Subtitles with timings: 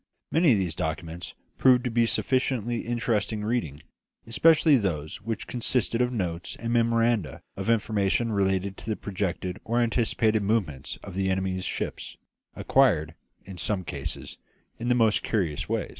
[0.31, 3.83] Many of the documents proved to be sufficiently interesting reading,
[4.25, 9.79] especially those which consisted of notes and memoranda of information relating to the projected or
[9.79, 12.17] anticipated movements of the enemy's ships,
[12.55, 13.13] acquired,
[13.45, 14.39] in some cases,
[14.79, 15.89] in the most curious way.